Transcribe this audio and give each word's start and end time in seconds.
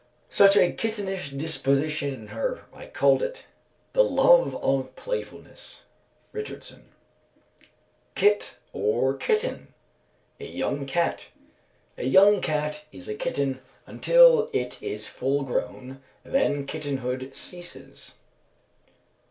"Such 0.31 0.57
a 0.57 0.71
kittenish 0.71 1.29
disposition 1.29 2.11
in 2.11 2.27
her, 2.29 2.65
I 2.73 2.87
called 2.87 3.21
it; 3.21 3.45
...the 3.93 4.03
love 4.03 4.55
of 4.55 4.95
playfulness." 4.95 5.83
RICHARDSON. 6.31 6.85
Kit, 8.15 8.57
or 8.73 9.13
kitten. 9.15 9.75
A 10.39 10.47
young 10.47 10.87
cat. 10.87 11.27
A 11.99 12.05
young 12.05 12.41
cat 12.41 12.85
is 12.91 13.07
a 13.07 13.13
kitten 13.13 13.61
until 13.85 14.49
it 14.53 14.81
is 14.81 15.05
full 15.05 15.43
grown, 15.43 16.01
then 16.23 16.65
kittenhood 16.65 17.35
ceases. 17.35 18.15